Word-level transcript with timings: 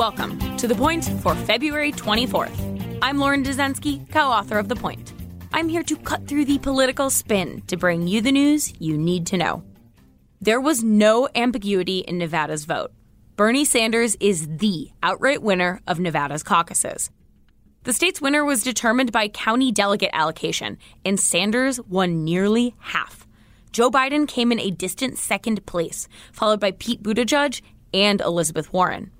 Welcome 0.00 0.56
to 0.56 0.66
The 0.66 0.74
Point 0.74 1.04
for 1.20 1.34
February 1.34 1.92
24th. 1.92 2.98
I'm 3.02 3.18
Lauren 3.18 3.44
Dezenski, 3.44 4.10
co 4.10 4.28
author 4.28 4.58
of 4.58 4.66
The 4.66 4.74
Point. 4.74 5.12
I'm 5.52 5.68
here 5.68 5.82
to 5.82 5.94
cut 5.94 6.26
through 6.26 6.46
the 6.46 6.56
political 6.56 7.10
spin 7.10 7.60
to 7.66 7.76
bring 7.76 8.08
you 8.08 8.22
the 8.22 8.32
news 8.32 8.72
you 8.80 8.96
need 8.96 9.26
to 9.26 9.36
know. 9.36 9.62
There 10.40 10.58
was 10.58 10.82
no 10.82 11.28
ambiguity 11.34 11.98
in 11.98 12.16
Nevada's 12.16 12.64
vote. 12.64 12.92
Bernie 13.36 13.66
Sanders 13.66 14.16
is 14.20 14.48
the 14.48 14.90
outright 15.02 15.42
winner 15.42 15.82
of 15.86 16.00
Nevada's 16.00 16.42
caucuses. 16.42 17.10
The 17.82 17.92
state's 17.92 18.22
winner 18.22 18.42
was 18.42 18.64
determined 18.64 19.12
by 19.12 19.28
county 19.28 19.70
delegate 19.70 20.14
allocation, 20.14 20.78
and 21.04 21.20
Sanders 21.20 21.78
won 21.78 22.24
nearly 22.24 22.74
half. 22.78 23.26
Joe 23.70 23.90
Biden 23.90 24.26
came 24.26 24.50
in 24.50 24.60
a 24.60 24.70
distant 24.70 25.18
second 25.18 25.66
place, 25.66 26.08
followed 26.32 26.58
by 26.58 26.70
Pete 26.70 27.02
Buttigieg 27.02 27.60
and 27.92 28.22
Elizabeth 28.22 28.72
Warren. 28.72 29.10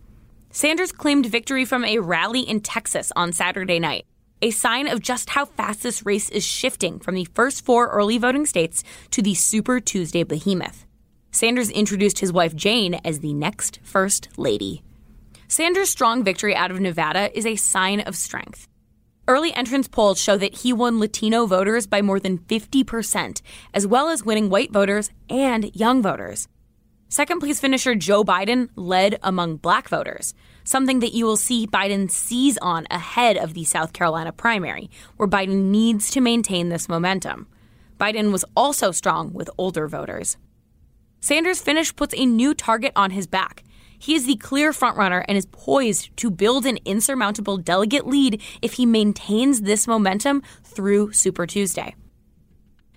Sanders 0.52 0.90
claimed 0.90 1.26
victory 1.26 1.64
from 1.64 1.84
a 1.84 2.00
rally 2.00 2.40
in 2.40 2.60
Texas 2.60 3.12
on 3.14 3.32
Saturday 3.32 3.78
night, 3.78 4.04
a 4.42 4.50
sign 4.50 4.88
of 4.88 5.00
just 5.00 5.30
how 5.30 5.44
fast 5.44 5.84
this 5.84 6.04
race 6.04 6.28
is 6.28 6.44
shifting 6.44 6.98
from 6.98 7.14
the 7.14 7.28
first 7.34 7.64
four 7.64 7.86
early 7.86 8.18
voting 8.18 8.44
states 8.44 8.82
to 9.12 9.22
the 9.22 9.34
Super 9.34 9.78
Tuesday 9.78 10.24
behemoth. 10.24 10.86
Sanders 11.30 11.70
introduced 11.70 12.18
his 12.18 12.32
wife 12.32 12.56
Jane 12.56 12.94
as 13.04 13.20
the 13.20 13.32
next 13.32 13.78
First 13.84 14.28
Lady. 14.36 14.82
Sanders' 15.46 15.88
strong 15.88 16.24
victory 16.24 16.56
out 16.56 16.72
of 16.72 16.80
Nevada 16.80 17.30
is 17.38 17.46
a 17.46 17.54
sign 17.54 18.00
of 18.00 18.16
strength. 18.16 18.66
Early 19.28 19.54
entrance 19.54 19.86
polls 19.86 20.20
show 20.20 20.36
that 20.36 20.56
he 20.56 20.72
won 20.72 20.98
Latino 20.98 21.46
voters 21.46 21.86
by 21.86 22.02
more 22.02 22.18
than 22.18 22.38
50%, 22.38 23.40
as 23.72 23.86
well 23.86 24.08
as 24.08 24.24
winning 24.24 24.50
white 24.50 24.72
voters 24.72 25.10
and 25.28 25.72
young 25.76 26.02
voters. 26.02 26.48
Second 27.12 27.40
place 27.40 27.58
finisher 27.58 27.96
Joe 27.96 28.22
Biden 28.22 28.68
led 28.76 29.18
among 29.24 29.56
black 29.56 29.88
voters, 29.88 30.32
something 30.62 31.00
that 31.00 31.12
you 31.12 31.24
will 31.24 31.36
see 31.36 31.66
Biden 31.66 32.08
seize 32.08 32.56
on 32.58 32.86
ahead 32.88 33.36
of 33.36 33.52
the 33.52 33.64
South 33.64 33.92
Carolina 33.92 34.30
primary, 34.30 34.88
where 35.16 35.28
Biden 35.28 35.72
needs 35.72 36.12
to 36.12 36.20
maintain 36.20 36.68
this 36.68 36.88
momentum. 36.88 37.48
Biden 37.98 38.30
was 38.30 38.44
also 38.56 38.92
strong 38.92 39.32
with 39.32 39.50
older 39.58 39.88
voters. 39.88 40.36
Sanders' 41.18 41.60
finish 41.60 41.94
puts 41.96 42.14
a 42.16 42.24
new 42.24 42.54
target 42.54 42.92
on 42.94 43.10
his 43.10 43.26
back. 43.26 43.64
He 43.98 44.14
is 44.14 44.26
the 44.26 44.36
clear 44.36 44.70
frontrunner 44.70 45.24
and 45.26 45.36
is 45.36 45.46
poised 45.46 46.16
to 46.18 46.30
build 46.30 46.64
an 46.64 46.78
insurmountable 46.84 47.56
delegate 47.56 48.06
lead 48.06 48.40
if 48.62 48.74
he 48.74 48.86
maintains 48.86 49.62
this 49.62 49.88
momentum 49.88 50.44
through 50.62 51.12
Super 51.12 51.44
Tuesday. 51.44 51.96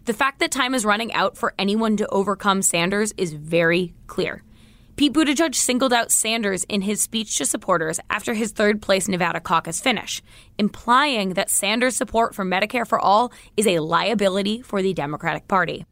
The 0.05 0.13
fact 0.13 0.39
that 0.39 0.51
time 0.51 0.75
is 0.75 0.83
running 0.83 1.13
out 1.13 1.37
for 1.37 1.53
anyone 1.57 1.95
to 1.95 2.07
overcome 2.09 2.61
Sanders 2.61 3.13
is 3.15 3.31
very 3.31 3.93
clear. 4.05 4.43
Pete 4.97 5.13
Buttigieg 5.13 5.55
singled 5.55 5.93
out 5.93 6.11
Sanders 6.11 6.65
in 6.65 6.81
his 6.81 7.01
speech 7.01 7.37
to 7.37 7.45
supporters 7.45 8.01
after 8.09 8.33
his 8.33 8.51
third 8.51 8.81
place 8.81 9.07
Nevada 9.07 9.39
caucus 9.39 9.79
finish, 9.79 10.21
implying 10.57 11.35
that 11.35 11.49
Sanders' 11.49 11.95
support 11.95 12.35
for 12.35 12.43
Medicare 12.43 12.85
for 12.85 12.99
All 12.99 13.31
is 13.55 13.65
a 13.65 13.79
liability 13.79 14.61
for 14.61 14.81
the 14.81 14.93
Democratic 14.93 15.47
Party. 15.47 15.85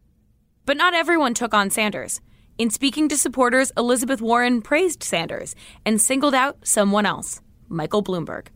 But 0.65 0.75
not 0.75 0.93
everyone 0.93 1.33
took 1.33 1.53
on 1.53 1.69
Sanders. 1.69 2.19
In 2.57 2.69
speaking 2.69 3.07
to 3.07 3.17
supporters, 3.17 3.71
Elizabeth 3.77 4.21
Warren 4.21 4.61
praised 4.61 5.03
Sanders 5.03 5.55
and 5.85 6.01
singled 6.01 6.35
out 6.35 6.57
someone 6.63 7.05
else, 7.05 7.39
Michael 7.69 8.03
Bloomberg 8.03 8.47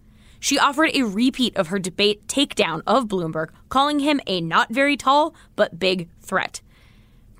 she 0.46 0.60
offered 0.60 0.92
a 0.94 1.02
repeat 1.02 1.58
of 1.58 1.70
her 1.70 1.80
debate 1.80 2.28
takedown 2.28 2.84
of 2.86 3.08
Bloomberg, 3.08 3.50
calling 3.70 3.98
him 3.98 4.22
a 4.28 4.40
not 4.42 4.70
very 4.70 4.96
tall 4.96 5.34
but 5.56 5.80
big 5.80 6.08
threat. 6.22 6.62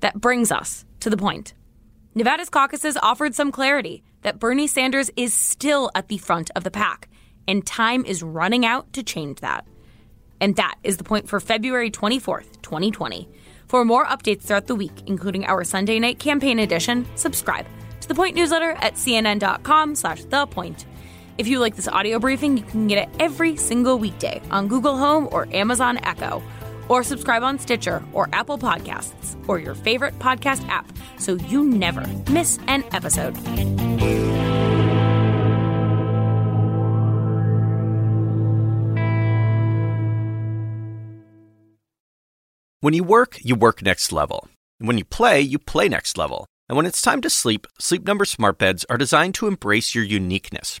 That 0.00 0.20
brings 0.20 0.50
us 0.50 0.84
to 0.98 1.08
the 1.08 1.16
point. 1.16 1.54
Nevada's 2.16 2.50
caucuses 2.50 2.98
offered 3.00 3.32
some 3.32 3.52
clarity 3.52 4.02
that 4.22 4.40
Bernie 4.40 4.66
Sanders 4.66 5.08
is 5.16 5.32
still 5.32 5.88
at 5.94 6.08
the 6.08 6.18
front 6.18 6.50
of 6.56 6.64
the 6.64 6.70
pack, 6.72 7.08
and 7.46 7.64
time 7.64 8.04
is 8.04 8.24
running 8.24 8.66
out 8.66 8.92
to 8.94 9.04
change 9.04 9.38
that. 9.38 9.64
And 10.40 10.56
that 10.56 10.74
is 10.82 10.96
the 10.96 11.04
point 11.04 11.28
for 11.28 11.38
February 11.38 11.92
24th, 11.92 12.60
2020. 12.62 13.28
For 13.68 13.84
more 13.84 14.04
updates 14.06 14.42
throughout 14.42 14.66
the 14.66 14.74
week, 14.74 15.04
including 15.06 15.46
our 15.46 15.62
Sunday 15.62 16.00
night 16.00 16.18
campaign 16.18 16.58
edition, 16.58 17.06
subscribe 17.14 17.66
to 18.00 18.08
the 18.08 18.16
Point 18.16 18.34
newsletter 18.34 18.72
at 18.80 18.94
cnn.com 18.94 19.94
slash 19.94 20.24
the 20.24 20.44
point. 20.46 20.86
If 21.38 21.46
you 21.48 21.58
like 21.58 21.76
this 21.76 21.86
audio 21.86 22.18
briefing, 22.18 22.56
you 22.56 22.62
can 22.62 22.86
get 22.86 22.96
it 22.96 23.14
every 23.20 23.56
single 23.56 23.98
weekday 23.98 24.40
on 24.50 24.68
Google 24.68 24.96
Home 24.96 25.28
or 25.32 25.46
Amazon 25.54 25.98
Echo, 26.02 26.42
or 26.88 27.02
subscribe 27.02 27.42
on 27.42 27.58
Stitcher 27.58 28.02
or 28.14 28.30
Apple 28.32 28.56
Podcasts 28.56 29.36
or 29.46 29.58
your 29.58 29.74
favorite 29.74 30.18
podcast 30.18 30.66
app 30.68 30.90
so 31.18 31.34
you 31.34 31.62
never 31.62 32.06
miss 32.30 32.58
an 32.68 32.84
episode. 32.92 33.36
When 42.80 42.94
you 42.94 43.02
work, 43.04 43.38
you 43.42 43.56
work 43.56 43.82
next 43.82 44.12
level. 44.12 44.48
When 44.78 44.96
you 44.96 45.04
play, 45.04 45.40
you 45.40 45.58
play 45.58 45.88
next 45.88 46.16
level. 46.16 46.46
And 46.68 46.76
when 46.76 46.86
it's 46.86 47.02
time 47.02 47.20
to 47.22 47.30
sleep, 47.30 47.66
Sleep 47.78 48.06
Number 48.06 48.24
smart 48.24 48.58
beds 48.58 48.86
are 48.88 48.96
designed 48.96 49.34
to 49.34 49.46
embrace 49.46 49.94
your 49.94 50.04
uniqueness, 50.04 50.80